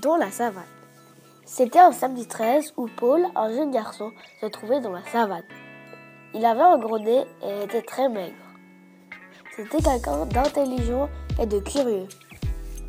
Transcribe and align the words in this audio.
dans 0.00 0.16
la 0.16 0.30
savane. 0.30 0.64
C'était 1.44 1.80
un 1.80 1.92
samedi 1.92 2.26
13 2.26 2.74
où 2.76 2.88
Paul, 2.96 3.26
un 3.34 3.50
jeune 3.50 3.70
garçon, 3.70 4.10
se 4.40 4.46
trouvait 4.46 4.80
dans 4.80 4.92
la 4.92 5.04
savane. 5.04 5.44
Il 6.34 6.44
avait 6.44 6.62
un 6.62 6.78
gros 6.78 6.98
nez 6.98 7.24
et 7.42 7.64
était 7.64 7.82
très 7.82 8.08
maigre. 8.08 8.34
C'était 9.54 9.82
quelqu'un 9.82 10.24
d'intelligent 10.26 11.08
et 11.40 11.46
de 11.46 11.58
curieux. 11.58 12.08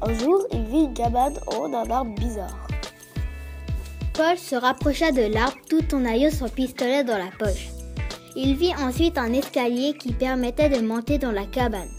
Un 0.02 0.14
jour, 0.14 0.46
il 0.52 0.64
vit 0.66 0.84
une 0.84 0.94
cabane 0.94 1.38
en 1.48 1.58
haut 1.58 1.70
d'un 1.70 1.90
arbre 1.90 2.16
bizarre. 2.16 2.68
Paul 4.14 4.38
se 4.38 4.56
rapprocha 4.56 5.12
de 5.12 5.34
l'arbre 5.34 5.58
tout 5.70 5.96
en 5.96 6.06
ayant 6.06 6.30
son 6.30 6.48
pistolet 6.48 7.04
dans 7.04 7.18
la 7.18 7.32
poche. 7.38 7.70
Il 8.36 8.56
vit 8.56 8.74
ensuite 8.76 9.18
un 9.18 9.34
escalier 9.34 9.94
qui 9.94 10.14
permettait 10.14 10.70
de 10.70 10.86
monter 10.86 11.18
dans 11.18 11.32
la 11.32 11.46
cabane. 11.46 11.90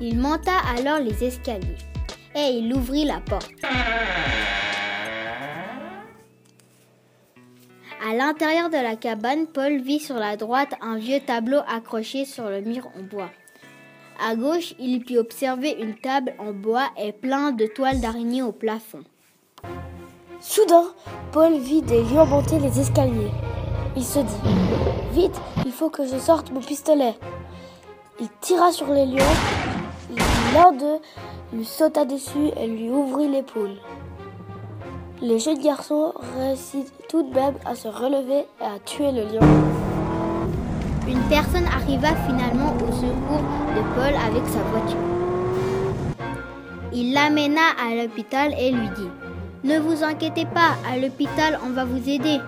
Il 0.00 0.18
monta 0.18 0.52
alors 0.76 0.98
les 0.98 1.22
escaliers 1.22 1.76
et 2.34 2.58
il 2.58 2.72
ouvrit 2.74 3.04
la 3.04 3.20
porte. 3.20 3.50
À 8.04 8.14
l'intérieur 8.14 8.68
de 8.68 8.76
la 8.76 8.96
cabane, 8.96 9.46
Paul 9.46 9.80
vit 9.80 10.00
sur 10.00 10.16
la 10.16 10.36
droite 10.36 10.74
un 10.80 10.96
vieux 10.96 11.20
tableau 11.20 11.60
accroché 11.68 12.24
sur 12.24 12.48
le 12.48 12.60
mur 12.60 12.88
en 12.98 13.02
bois. 13.02 13.30
À 14.20 14.34
gauche, 14.34 14.74
il 14.78 15.04
put 15.04 15.18
observer 15.18 15.76
une 15.80 15.94
table 15.94 16.34
en 16.38 16.52
bois 16.52 16.88
et 17.00 17.12
plein 17.12 17.52
de 17.52 17.66
toiles 17.66 18.00
d'araignée 18.00 18.42
au 18.42 18.52
plafond. 18.52 19.04
Soudain, 20.40 20.86
Paul 21.30 21.58
vit 21.58 21.82
des 21.82 22.02
lions 22.02 22.26
monter 22.26 22.58
les 22.58 22.80
escaliers. 22.80 23.30
Il 23.96 24.04
se 24.04 24.18
dit 24.18 24.34
Vite, 25.12 25.40
il 25.64 25.70
faut 25.70 25.90
que 25.90 26.04
je 26.04 26.18
sorte 26.18 26.50
mon 26.50 26.60
pistolet. 26.60 27.14
Il 28.20 28.28
tira 28.40 28.72
sur 28.72 28.92
les 28.92 29.06
lions. 29.06 29.22
L'un 30.54 30.72
d'eux 30.72 31.00
lui 31.52 31.64
sauta 31.64 32.04
dessus 32.04 32.50
et 32.56 32.66
lui 32.66 32.88
ouvrit 32.88 33.28
l'épaule. 33.28 33.76
Le 35.20 35.38
jeune 35.38 35.58
garçon 35.62 36.12
réussit 36.38 36.90
tout 37.08 37.22
de 37.22 37.34
même 37.34 37.54
à 37.64 37.74
se 37.74 37.88
relever 37.88 38.46
et 38.60 38.64
à 38.64 38.78
tuer 38.84 39.12
le 39.12 39.22
lion. 39.22 39.46
Une 41.06 41.20
personne 41.28 41.66
arriva 41.66 42.08
finalement 42.26 42.72
au 42.76 42.92
secours 42.92 43.42
de 43.76 43.94
Paul 43.94 44.14
avec 44.14 44.46
sa 44.46 44.62
voiture. 44.62 44.98
Il 46.94 47.12
l'amena 47.12 47.70
à 47.78 47.94
l'hôpital 47.94 48.54
et 48.58 48.70
lui 48.70 48.88
dit 48.96 49.10
Ne 49.64 49.78
vous 49.78 50.02
inquiétez 50.02 50.46
pas, 50.46 50.76
à 50.90 50.96
l'hôpital 50.96 51.58
on 51.66 51.70
va 51.70 51.84
vous 51.84 52.08
aider. 52.08 52.38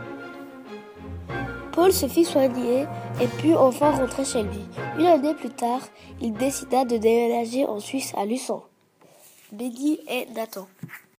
Paul 1.72 1.92
se 1.92 2.06
fit 2.06 2.24
soigner 2.24 2.86
et 3.20 3.26
put 3.38 3.54
enfin 3.54 3.90
rentrer 3.90 4.24
chez 4.24 4.42
lui. 4.42 4.64
Une 4.98 5.06
année 5.06 5.34
plus 5.34 5.50
tard, 5.50 5.80
il 6.22 6.32
décida 6.32 6.84
de 6.84 6.96
déménager 6.96 7.66
en 7.66 7.80
Suisse 7.80 8.12
à 8.16 8.24
Luçon. 8.24 8.62
Béni 9.54 10.00
et 10.08 10.26
Nathan. 10.34 10.68